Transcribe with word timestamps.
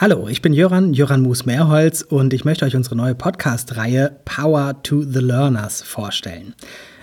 Hallo, 0.00 0.26
ich 0.28 0.40
bin 0.40 0.54
Jöran, 0.54 0.94
Jöran 0.94 1.20
Moos-Mehrholz 1.20 2.00
und 2.00 2.32
ich 2.32 2.46
möchte 2.46 2.64
euch 2.64 2.74
unsere 2.74 2.96
neue 2.96 3.14
Podcast-Reihe 3.14 4.16
Power 4.24 4.82
to 4.82 5.02
the 5.02 5.18
Learners 5.18 5.82
vorstellen. 5.82 6.54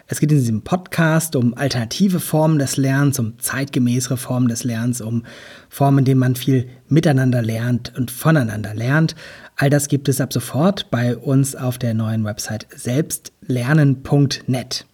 Es 0.07 0.19
geht 0.19 0.31
in 0.31 0.39
diesem 0.39 0.63
Podcast 0.63 1.35
um 1.35 1.55
alternative 1.55 2.19
Formen 2.19 2.57
des 2.57 2.75
Lernens, 2.75 3.19
um 3.19 3.37
zeitgemäßere 3.37 4.17
Formen 4.17 4.47
des 4.47 4.63
Lernens, 4.63 5.01
um 5.01 5.25
Formen, 5.69 5.99
in 5.99 6.05
denen 6.05 6.19
man 6.19 6.35
viel 6.35 6.69
miteinander 6.89 7.43
lernt 7.43 7.93
und 7.95 8.09
voneinander 8.09 8.73
lernt. 8.73 9.13
All 9.57 9.69
das 9.69 9.89
gibt 9.89 10.09
es 10.09 10.19
ab 10.19 10.33
sofort 10.33 10.89
bei 10.89 11.15
uns 11.15 11.55
auf 11.55 11.77
der 11.77 11.93
neuen 11.93 12.25
Website 12.25 12.65
selbstlernen.net. 12.75 14.87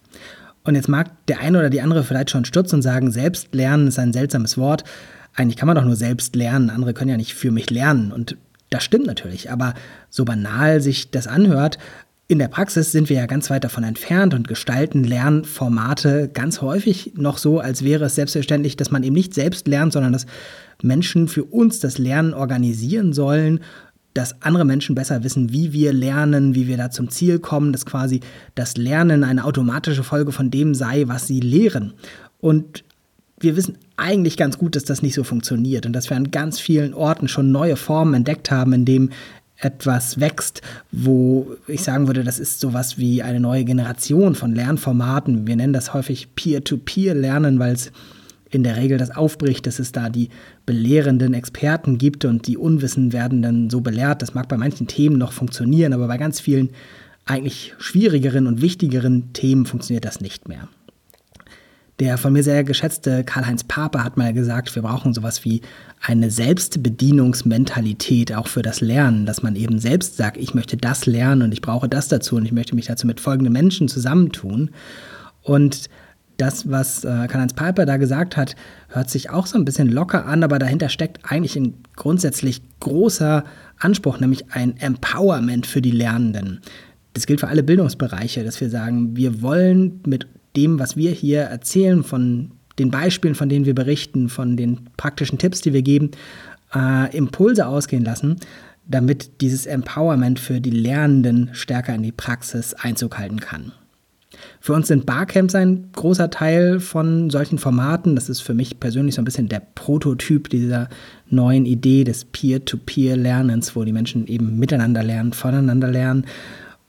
Und 0.62 0.74
jetzt 0.74 0.90
mag 0.90 1.26
der 1.28 1.40
eine 1.40 1.58
oder 1.58 1.70
die 1.70 1.80
andere 1.80 2.04
vielleicht 2.04 2.28
schon 2.28 2.44
stürzen 2.44 2.80
und 2.80 2.82
sagen, 2.82 3.10
Selbstlernen 3.10 3.88
ist 3.88 3.98
ein 3.98 4.12
seltsames 4.12 4.58
Wort 4.58 4.84
eigentlich 5.34 5.56
kann 5.56 5.66
man 5.66 5.76
doch 5.76 5.84
nur 5.84 5.96
selbst 5.96 6.36
lernen, 6.36 6.70
andere 6.70 6.94
können 6.94 7.10
ja 7.10 7.16
nicht 7.16 7.34
für 7.34 7.50
mich 7.50 7.70
lernen. 7.70 8.12
Und 8.12 8.36
das 8.70 8.84
stimmt 8.84 9.06
natürlich, 9.06 9.50
aber 9.50 9.74
so 10.10 10.24
banal 10.24 10.80
sich 10.80 11.10
das 11.10 11.26
anhört, 11.26 11.78
in 12.26 12.38
der 12.38 12.48
Praxis 12.48 12.90
sind 12.90 13.10
wir 13.10 13.18
ja 13.18 13.26
ganz 13.26 13.50
weit 13.50 13.64
davon 13.64 13.84
entfernt 13.84 14.32
und 14.32 14.48
gestalten 14.48 15.04
Lernformate 15.04 16.30
ganz 16.32 16.62
häufig 16.62 17.12
noch 17.16 17.36
so, 17.36 17.60
als 17.60 17.84
wäre 17.84 18.06
es 18.06 18.14
selbstverständlich, 18.14 18.76
dass 18.76 18.90
man 18.90 19.02
eben 19.02 19.14
nicht 19.14 19.34
selbst 19.34 19.68
lernt, 19.68 19.92
sondern 19.92 20.14
dass 20.14 20.24
Menschen 20.82 21.28
für 21.28 21.44
uns 21.44 21.80
das 21.80 21.98
Lernen 21.98 22.32
organisieren 22.32 23.12
sollen, 23.12 23.60
dass 24.14 24.40
andere 24.42 24.64
Menschen 24.64 24.94
besser 24.94 25.22
wissen, 25.22 25.52
wie 25.52 25.72
wir 25.72 25.92
lernen, 25.92 26.54
wie 26.54 26.66
wir 26.66 26.78
da 26.78 26.90
zum 26.90 27.10
Ziel 27.10 27.40
kommen, 27.40 27.72
dass 27.72 27.84
quasi 27.84 28.20
das 28.54 28.76
Lernen 28.76 29.22
eine 29.22 29.44
automatische 29.44 30.04
Folge 30.04 30.32
von 30.32 30.50
dem 30.50 30.74
sei, 30.74 31.06
was 31.08 31.26
sie 31.26 31.40
lehren. 31.40 31.92
Und 32.40 32.84
wir 33.44 33.56
wissen 33.56 33.78
eigentlich 33.96 34.36
ganz 34.36 34.58
gut, 34.58 34.74
dass 34.74 34.84
das 34.84 35.02
nicht 35.02 35.14
so 35.14 35.22
funktioniert 35.22 35.86
und 35.86 35.92
dass 35.92 36.10
wir 36.10 36.16
an 36.16 36.32
ganz 36.32 36.58
vielen 36.58 36.94
Orten 36.94 37.28
schon 37.28 37.52
neue 37.52 37.76
Formen 37.76 38.14
entdeckt 38.14 38.50
haben, 38.50 38.72
in 38.72 38.84
dem 38.84 39.10
etwas 39.58 40.18
wächst, 40.18 40.62
wo 40.90 41.52
ich 41.68 41.82
sagen 41.82 42.06
würde, 42.08 42.24
das 42.24 42.38
ist 42.38 42.60
sowas 42.60 42.98
wie 42.98 43.22
eine 43.22 43.40
neue 43.40 43.64
Generation 43.64 44.34
von 44.34 44.54
Lernformaten. 44.54 45.46
Wir 45.46 45.56
nennen 45.56 45.72
das 45.72 45.94
häufig 45.94 46.34
Peer-to-Peer-Lernen, 46.34 47.58
weil 47.58 47.74
es 47.74 47.92
in 48.50 48.62
der 48.62 48.76
Regel 48.76 48.98
das 48.98 49.10
aufbricht, 49.10 49.66
dass 49.66 49.78
es 49.78 49.92
da 49.92 50.08
die 50.08 50.28
belehrenden 50.66 51.34
Experten 51.34 51.98
gibt 51.98 52.24
und 52.24 52.46
die 52.46 52.56
Unwissen 52.56 53.12
werden 53.12 53.42
dann 53.42 53.70
so 53.70 53.80
belehrt. 53.80 54.22
Das 54.22 54.34
mag 54.34 54.48
bei 54.48 54.56
manchen 54.56 54.86
Themen 54.86 55.18
noch 55.18 55.32
funktionieren, 55.32 55.92
aber 55.92 56.08
bei 56.08 56.18
ganz 56.18 56.40
vielen 56.40 56.70
eigentlich 57.24 57.74
schwierigeren 57.78 58.46
und 58.46 58.60
wichtigeren 58.60 59.32
Themen 59.32 59.66
funktioniert 59.66 60.04
das 60.04 60.20
nicht 60.20 60.48
mehr. 60.48 60.68
Der 62.00 62.18
von 62.18 62.32
mir 62.32 62.42
sehr 62.42 62.64
geschätzte 62.64 63.22
Karl-Heinz 63.22 63.62
Pape 63.62 64.02
hat 64.02 64.16
mal 64.16 64.32
gesagt, 64.32 64.74
wir 64.74 64.82
brauchen 64.82 65.14
sowas 65.14 65.44
wie 65.44 65.60
eine 66.00 66.28
Selbstbedienungsmentalität 66.28 68.34
auch 68.34 68.48
für 68.48 68.62
das 68.62 68.80
Lernen, 68.80 69.26
dass 69.26 69.44
man 69.44 69.54
eben 69.54 69.78
selbst 69.78 70.16
sagt, 70.16 70.36
ich 70.36 70.54
möchte 70.54 70.76
das 70.76 71.06
lernen 71.06 71.42
und 71.42 71.52
ich 71.52 71.62
brauche 71.62 71.88
das 71.88 72.08
dazu 72.08 72.34
und 72.34 72.44
ich 72.44 72.52
möchte 72.52 72.74
mich 72.74 72.86
dazu 72.86 73.06
mit 73.06 73.20
folgenden 73.20 73.52
Menschen 73.52 73.86
zusammentun. 73.86 74.70
Und 75.42 75.88
das, 76.36 76.68
was 76.68 77.04
äh, 77.04 77.28
Karl-Heinz 77.28 77.52
Piper 77.52 77.86
da 77.86 77.96
gesagt 77.96 78.36
hat, 78.36 78.56
hört 78.88 79.08
sich 79.08 79.30
auch 79.30 79.46
so 79.46 79.56
ein 79.56 79.64
bisschen 79.64 79.88
locker 79.88 80.26
an, 80.26 80.42
aber 80.42 80.58
dahinter 80.58 80.88
steckt 80.88 81.20
eigentlich 81.30 81.54
ein 81.54 81.74
grundsätzlich 81.94 82.60
großer 82.80 83.44
Anspruch, 83.78 84.18
nämlich 84.18 84.50
ein 84.50 84.76
Empowerment 84.78 85.66
für 85.66 85.80
die 85.80 85.92
Lernenden. 85.92 86.60
Das 87.12 87.26
gilt 87.26 87.38
für 87.38 87.48
alle 87.48 87.62
Bildungsbereiche, 87.62 88.42
dass 88.42 88.60
wir 88.60 88.68
sagen, 88.68 89.16
wir 89.16 89.42
wollen 89.42 90.00
mit 90.04 90.26
dem, 90.56 90.78
was 90.78 90.96
wir 90.96 91.10
hier 91.10 91.42
erzählen, 91.42 92.02
von 92.02 92.52
den 92.78 92.90
Beispielen, 92.90 93.34
von 93.34 93.48
denen 93.48 93.66
wir 93.66 93.74
berichten, 93.74 94.28
von 94.28 94.56
den 94.56 94.80
praktischen 94.96 95.38
Tipps, 95.38 95.60
die 95.60 95.72
wir 95.72 95.82
geben, 95.82 96.10
äh, 96.74 97.16
Impulse 97.16 97.66
ausgehen 97.66 98.04
lassen, 98.04 98.36
damit 98.86 99.40
dieses 99.40 99.66
Empowerment 99.66 100.38
für 100.38 100.60
die 100.60 100.70
Lernenden 100.70 101.50
stärker 101.52 101.94
in 101.94 102.02
die 102.02 102.12
Praxis 102.12 102.74
Einzug 102.74 103.18
halten 103.18 103.40
kann. 103.40 103.72
Für 104.60 104.72
uns 104.72 104.88
sind 104.88 105.06
Barcamps 105.06 105.54
ein 105.54 105.90
großer 105.92 106.30
Teil 106.30 106.80
von 106.80 107.30
solchen 107.30 107.58
Formaten. 107.58 108.14
Das 108.16 108.28
ist 108.28 108.40
für 108.40 108.54
mich 108.54 108.80
persönlich 108.80 109.14
so 109.14 109.22
ein 109.22 109.24
bisschen 109.24 109.48
der 109.48 109.62
Prototyp 109.74 110.48
dieser 110.50 110.88
neuen 111.28 111.66
Idee 111.66 112.04
des 112.04 112.24
Peer-to-Peer-Lernens, 112.24 113.76
wo 113.76 113.84
die 113.84 113.92
Menschen 113.92 114.26
eben 114.26 114.58
miteinander 114.58 115.02
lernen, 115.02 115.32
voneinander 115.32 115.88
lernen. 115.88 116.26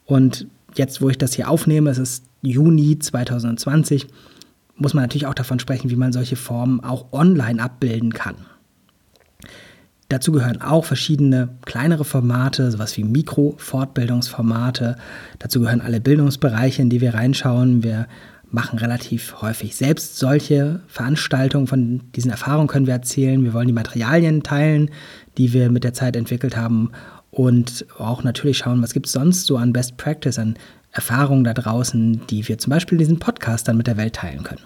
Und 0.05 0.47
jetzt, 0.75 1.01
wo 1.01 1.09
ich 1.09 1.17
das 1.17 1.33
hier 1.33 1.49
aufnehme, 1.49 1.89
es 1.91 1.97
ist 1.97 2.23
Juni 2.45 2.99
2020, 2.99 4.07
muss 4.77 4.93
man 4.93 5.03
natürlich 5.03 5.27
auch 5.27 5.33
davon 5.33 5.59
sprechen, 5.59 5.89
wie 5.89 5.95
man 5.95 6.13
solche 6.13 6.35
Formen 6.35 6.81
auch 6.81 7.11
online 7.13 7.61
abbilden 7.61 8.13
kann. 8.13 8.35
Dazu 10.09 10.31
gehören 10.31 10.61
auch 10.61 10.85
verschiedene 10.85 11.49
kleinere 11.65 12.05
Formate, 12.05 12.69
sowas 12.69 12.95
wie 12.95 13.03
Mikro-Fortbildungsformate. 13.03 14.97
Dazu 15.39 15.61
gehören 15.61 15.81
alle 15.81 15.99
Bildungsbereiche, 15.99 16.81
in 16.81 16.91
die 16.91 17.01
wir 17.01 17.15
reinschauen. 17.15 17.83
Wir 17.83 18.07
machen 18.51 18.77
relativ 18.77 19.41
häufig 19.41 19.75
selbst 19.75 20.17
solche 20.17 20.81
Veranstaltungen. 20.87 21.65
Von 21.65 22.01
diesen 22.15 22.29
Erfahrungen 22.29 22.67
können 22.67 22.85
wir 22.85 22.93
erzählen. 22.93 23.43
Wir 23.43 23.53
wollen 23.53 23.67
die 23.67 23.73
Materialien 23.73 24.43
teilen, 24.43 24.91
die 25.39 25.53
wir 25.53 25.71
mit 25.71 25.83
der 25.83 25.93
Zeit 25.93 26.15
entwickelt 26.15 26.55
haben 26.55 26.91
und 27.35 27.85
auch 27.97 28.23
natürlich 28.23 28.59
schauen, 28.59 28.81
was 28.81 28.93
gibt 28.93 29.07
es 29.07 29.11
sonst 29.11 29.45
so 29.45 29.57
an 29.57 29.73
Best 29.73 29.97
Practice, 29.97 30.39
an 30.39 30.55
Erfahrungen 30.93 31.43
da 31.43 31.53
draußen, 31.53 32.25
die 32.27 32.47
wir 32.47 32.57
zum 32.57 32.71
Beispiel 32.71 32.95
in 32.95 32.99
diesen 32.99 33.19
Podcast 33.19 33.67
dann 33.67 33.75
mit 33.75 33.87
der 33.87 33.97
Welt 33.97 34.13
teilen 34.13 34.43
können. 34.43 34.61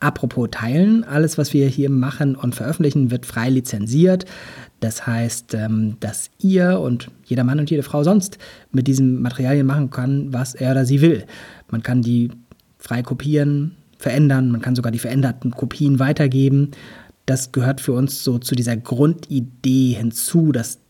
Apropos 0.00 0.48
teilen, 0.50 1.04
alles, 1.04 1.38
was 1.38 1.52
wir 1.52 1.68
hier 1.68 1.88
machen 1.88 2.34
und 2.34 2.56
veröffentlichen, 2.56 3.12
wird 3.12 3.26
frei 3.26 3.48
lizenziert. 3.48 4.24
Das 4.80 5.06
heißt, 5.06 5.54
ähm, 5.54 5.98
dass 6.00 6.30
ihr 6.40 6.80
und 6.80 7.12
jeder 7.24 7.44
Mann 7.44 7.60
und 7.60 7.70
jede 7.70 7.84
Frau 7.84 8.02
sonst 8.02 8.38
mit 8.72 8.88
diesen 8.88 9.22
Materialien 9.22 9.66
machen 9.66 9.90
kann, 9.90 10.32
was 10.32 10.56
er 10.56 10.72
oder 10.72 10.84
sie 10.84 11.00
will. 11.00 11.26
Man 11.70 11.84
kann 11.84 12.02
die 12.02 12.32
frei 12.76 13.04
kopieren, 13.04 13.76
verändern, 13.98 14.50
man 14.50 14.62
kann 14.62 14.74
sogar 14.74 14.90
die 14.90 14.98
veränderten 14.98 15.52
Kopien 15.52 16.00
weitergeben. 16.00 16.72
Das 17.24 17.52
gehört 17.52 17.80
für 17.80 17.92
uns 17.92 18.24
so 18.24 18.40
zu 18.40 18.56
dieser 18.56 18.76
Grundidee 18.76 19.92
hinzu, 19.92 20.50
dass 20.50 20.80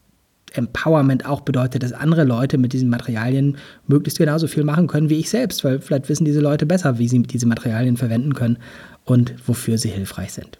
Empowerment 0.52 1.26
auch 1.26 1.40
bedeutet, 1.40 1.82
dass 1.82 1.92
andere 1.92 2.24
Leute 2.24 2.58
mit 2.58 2.72
diesen 2.72 2.88
Materialien 2.88 3.56
möglichst 3.86 4.18
genauso 4.18 4.46
viel 4.46 4.64
machen 4.64 4.86
können 4.86 5.10
wie 5.10 5.18
ich 5.18 5.30
selbst, 5.30 5.64
weil 5.64 5.80
vielleicht 5.80 6.08
wissen 6.08 6.24
diese 6.24 6.40
Leute 6.40 6.66
besser, 6.66 6.98
wie 6.98 7.08
sie 7.08 7.22
diese 7.22 7.46
Materialien 7.46 7.96
verwenden 7.96 8.34
können 8.34 8.58
und 9.04 9.34
wofür 9.46 9.78
sie 9.78 9.90
hilfreich 9.90 10.32
sind. 10.32 10.58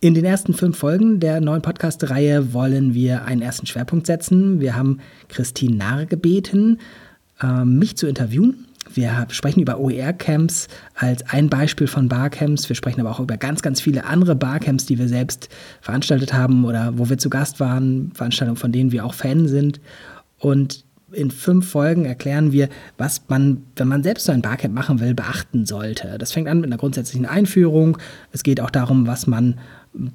In 0.00 0.14
den 0.14 0.24
ersten 0.24 0.52
fünf 0.52 0.76
Folgen 0.76 1.18
der 1.18 1.40
neuen 1.40 1.62
Podcast-Reihe 1.62 2.52
wollen 2.52 2.92
wir 2.92 3.24
einen 3.24 3.40
ersten 3.40 3.66
Schwerpunkt 3.66 4.06
setzen. 4.06 4.60
Wir 4.60 4.76
haben 4.76 4.98
Christine 5.28 5.76
Nahr 5.76 6.04
gebeten, 6.04 6.78
äh, 7.42 7.64
mich 7.64 7.96
zu 7.96 8.06
interviewen 8.06 8.66
wir 8.94 9.26
sprechen 9.30 9.60
über 9.60 9.78
OER-Camps 9.78 10.68
als 10.94 11.22
ein 11.30 11.48
Beispiel 11.48 11.86
von 11.86 12.08
Barcamps. 12.08 12.68
Wir 12.68 12.76
sprechen 12.76 13.00
aber 13.00 13.10
auch 13.10 13.20
über 13.20 13.36
ganz, 13.36 13.62
ganz 13.62 13.80
viele 13.80 14.04
andere 14.04 14.34
Barcamps, 14.34 14.86
die 14.86 14.98
wir 14.98 15.08
selbst 15.08 15.48
veranstaltet 15.80 16.32
haben 16.32 16.64
oder 16.64 16.96
wo 16.98 17.08
wir 17.08 17.18
zu 17.18 17.30
Gast 17.30 17.60
waren, 17.60 18.12
Veranstaltungen, 18.14 18.56
von 18.56 18.72
denen 18.72 18.92
wir 18.92 19.04
auch 19.04 19.14
Fan 19.14 19.48
sind. 19.48 19.80
Und 20.38 20.84
in 21.12 21.30
fünf 21.30 21.68
Folgen 21.70 22.04
erklären 22.04 22.52
wir, 22.52 22.68
was 22.98 23.22
man, 23.28 23.62
wenn 23.76 23.88
man 23.88 24.02
selbst 24.02 24.26
so 24.26 24.32
ein 24.32 24.42
Barcamp 24.42 24.74
machen 24.74 25.00
will, 25.00 25.14
beachten 25.14 25.64
sollte. 25.64 26.18
Das 26.18 26.32
fängt 26.32 26.48
an 26.48 26.60
mit 26.60 26.66
einer 26.66 26.78
grundsätzlichen 26.78 27.26
Einführung. 27.26 27.98
Es 28.32 28.42
geht 28.42 28.60
auch 28.60 28.70
darum, 28.70 29.06
was 29.06 29.26
man 29.26 29.58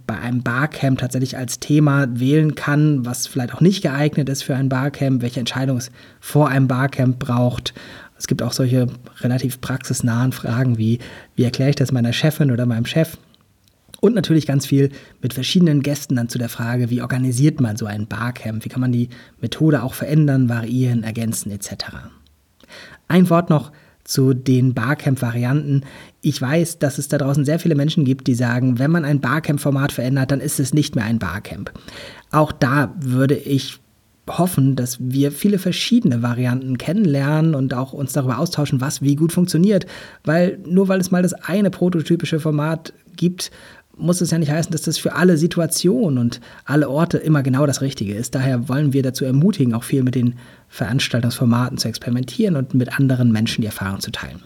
bei 0.06 0.20
einem 0.20 0.44
Barcamp 0.44 1.00
tatsächlich 1.00 1.38
als 1.38 1.60
Thema 1.60 2.08
wählen 2.20 2.56
kann, 2.56 3.06
was 3.06 3.28
vielleicht 3.28 3.56
auch 3.56 3.62
nicht 3.62 3.82
geeignet 3.82 4.28
ist 4.28 4.44
für 4.44 4.56
ein 4.56 4.68
Barcamp, 4.68 5.22
welche 5.22 5.40
Entscheidung 5.40 5.78
es 5.78 5.90
vor 6.20 6.50
einem 6.50 6.68
Barcamp 6.68 7.18
braucht. 7.18 7.74
Es 8.20 8.28
gibt 8.28 8.44
auch 8.44 8.52
solche 8.52 8.88
relativ 9.22 9.62
praxisnahen 9.62 10.34
Fragen 10.34 10.78
wie, 10.78 11.00
wie 11.36 11.46
erkläre 11.46 11.72
ich 11.72 11.78
das 11.78 11.94
meiner 11.94 12.14
Chefin 12.14 12.52
oder 12.52 12.66
meinem 12.66 12.86
Chef? 12.86 13.18
Und 14.02 14.14
natürlich 14.14 14.46
ganz 14.46 14.66
viel 14.66 14.92
mit 15.22 15.34
verschiedenen 15.34 15.82
Gästen 15.82 16.16
dann 16.16 16.30
zu 16.30 16.38
der 16.38 16.50
Frage, 16.50 16.90
wie 16.90 17.02
organisiert 17.02 17.60
man 17.60 17.78
so 17.78 17.86
ein 17.86 18.08
Barcamp? 18.08 18.64
Wie 18.64 18.70
kann 18.70 18.82
man 18.82 18.92
die 18.92 19.10
Methode 19.42 19.84
auch 19.84 19.94
verändern, 19.94 20.48
variieren, 20.50 21.04
ergänzen 21.04 21.52
etc. 21.52 21.86
Ein 23.08 23.30
Wort 23.30 23.50
noch 23.50 23.72
zu 24.04 24.34
den 24.34 24.74
Barcamp-Varianten. 24.74 25.84
Ich 26.22 26.42
weiß, 26.42 26.80
dass 26.80 26.98
es 26.98 27.10
da 27.10 27.18
draußen 27.18 27.46
sehr 27.46 27.60
viele 27.60 27.76
Menschen 27.76 28.06
gibt, 28.06 28.28
die 28.28 28.34
sagen, 28.34 28.80
wenn 28.80 28.92
man 28.92 29.06
ein 29.06 29.22
Barcamp-Format 29.22 29.92
verändert, 29.92 30.32
dann 30.32 30.42
ist 30.42 30.60
es 30.60 30.74
nicht 30.74 30.96
mehr 30.96 31.06
ein 31.06 31.20
Barcamp. 31.20 31.72
Auch 32.32 32.52
da 32.52 32.96
würde 33.00 33.36
ich 33.36 33.80
hoffen, 34.38 34.76
dass 34.76 34.98
wir 35.00 35.32
viele 35.32 35.60
verschiedene 35.60 36.22
Varianten 36.22 36.78
kennenlernen 36.78 37.56
und 37.56 37.74
auch 37.74 37.94
uns 37.94 38.14
darüber 38.14 38.38
austauschen, 38.38 38.82
was 38.82 39.02
wie 39.02 39.16
gut 39.16 39.32
funktioniert. 39.32 39.86
Weil 40.24 40.60
nur 40.66 40.88
weil 40.88 41.00
es 41.00 41.12
mal 41.12 41.24
das 41.24 41.34
eine 41.34 41.72
prototypische 41.72 42.40
Format 42.40 42.94
gibt, 43.16 43.52
muss 44.00 44.22
es 44.22 44.32
ja 44.32 44.38
nicht 44.38 44.52
heißen, 44.52 44.72
dass 44.72 44.84
das 44.84 44.98
für 44.98 45.14
alle 45.14 45.38
Situationen 45.38 46.18
und 46.18 46.40
alle 46.66 46.90
Orte 46.90 47.18
immer 47.18 47.44
genau 47.44 47.66
das 47.66 47.82
Richtige 47.82 48.14
ist. 48.14 48.34
Daher 48.34 48.70
wollen 48.70 48.94
wir 48.94 49.04
dazu 49.04 49.26
ermutigen, 49.26 49.74
auch 49.74 49.84
viel 49.84 50.04
mit 50.04 50.16
den 50.16 50.36
Veranstaltungsformaten 50.70 51.78
zu 51.78 51.88
experimentieren 51.88 52.56
und 52.56 52.74
mit 52.74 52.98
anderen 52.98 53.32
Menschen 53.32 53.62
die 53.62 53.68
Erfahrung 53.68 54.00
zu 54.00 54.12
teilen. 54.12 54.42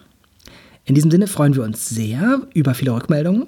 In 0.84 0.94
diesem 0.94 1.10
Sinne 1.10 1.28
freuen 1.28 1.54
wir 1.54 1.62
uns 1.62 1.88
sehr 1.88 2.42
über 2.52 2.74
viele 2.74 2.92
Rückmeldungen 2.92 3.46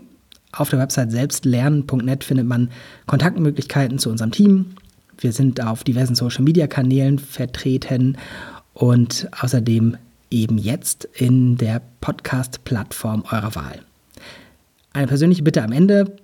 Auf 0.53 0.71
der 0.71 0.79
Website 0.79 1.11
selbstlernen.net 1.11 2.25
findet 2.25 2.47
man 2.47 2.71
Kontaktmöglichkeiten 3.07 3.99
zu 3.99 4.11
unserem 4.11 4.31
Team. 4.31 4.67
Wir 5.19 5.33
sind 5.33 5.63
auf 5.63 5.85
diversen 5.85 6.15
Social-Media-Kanälen 6.15 7.19
vertreten 7.19 8.19
und 8.75 9.29
außerdem 9.41 9.97
eben 10.31 10.59
jetzt 10.59 11.09
in 11.15 11.57
der 11.57 11.81
Podcast-Plattform 12.01 13.25
eurer 13.31 13.55
Wahl. 13.55 13.81
Eine 14.93 15.07
persönliche 15.07 15.43
Bitte 15.43 15.63
am 15.63 15.73
Ende. 15.73 16.17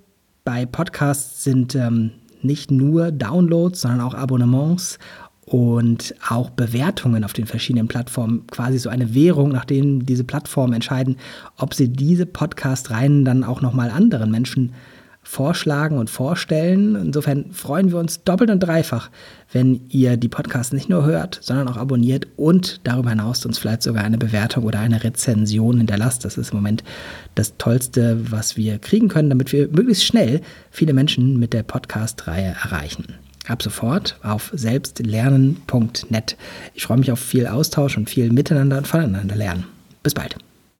Bei 0.43 0.65
Podcasts 0.65 1.43
sind 1.43 1.75
ähm, 1.75 2.11
nicht 2.41 2.69
nur 2.69 3.11
Downloads, 3.11 3.81
sondern 3.81 4.01
auch 4.01 4.13
Abonnements 4.13 4.99
und 5.45 6.15
auch 6.27 6.49
Bewertungen 6.49 7.23
auf 7.23 7.33
den 7.33 7.45
verschiedenen 7.45 7.87
Plattformen 7.87 8.47
quasi 8.47 8.77
so 8.77 8.89
eine 8.89 9.13
Währung, 9.13 9.49
nachdem 9.49 10.05
diese 10.05 10.23
Plattformen 10.23 10.73
entscheiden, 10.73 11.17
ob 11.57 11.73
sie 11.73 11.89
diese 11.89 12.25
Podcast-Reihen 12.25 13.25
dann 13.25 13.43
auch 13.43 13.61
nochmal 13.61 13.89
anderen 13.89 14.31
Menschen 14.31 14.73
vorschlagen 15.23 15.97
und 15.97 16.09
vorstellen. 16.09 16.95
Insofern 16.95 17.51
freuen 17.51 17.91
wir 17.91 17.97
uns 17.97 18.23
doppelt 18.23 18.49
und 18.49 18.59
dreifach, 18.59 19.09
wenn 19.51 19.81
ihr 19.89 20.17
die 20.17 20.27
Podcasts 20.27 20.73
nicht 20.73 20.89
nur 20.89 21.05
hört, 21.05 21.39
sondern 21.41 21.67
auch 21.67 21.77
abonniert 21.77 22.27
und 22.35 22.81
darüber 22.83 23.09
hinaus 23.09 23.45
uns 23.45 23.57
vielleicht 23.57 23.83
sogar 23.83 24.03
eine 24.03 24.17
Bewertung 24.17 24.65
oder 24.65 24.79
eine 24.79 25.03
Rezension 25.03 25.77
hinterlasst. 25.77 26.25
Das 26.25 26.37
ist 26.37 26.51
im 26.51 26.57
Moment 26.57 26.83
das 27.35 27.57
Tollste, 27.57 28.31
was 28.31 28.57
wir 28.57 28.77
kriegen 28.79 29.07
können, 29.07 29.29
damit 29.29 29.51
wir 29.53 29.69
möglichst 29.69 30.05
schnell 30.05 30.41
viele 30.69 30.93
Menschen 30.93 31.39
mit 31.39 31.53
der 31.53 31.63
Podcast-Reihe 31.63 32.55
erreichen. 32.63 33.05
Ab 33.47 33.61
sofort 33.61 34.17
auf 34.23 34.51
selbstlernen.net. 34.53 36.37
Ich 36.73 36.83
freue 36.83 36.97
mich 36.97 37.11
auf 37.11 37.19
viel 37.19 37.47
Austausch 37.47 37.97
und 37.97 38.09
viel 38.09 38.31
Miteinander 38.31 38.77
und 38.77 38.87
voneinander 38.87 39.35
lernen. 39.35 39.65
Bis 40.01 40.13
bald. 40.13 40.37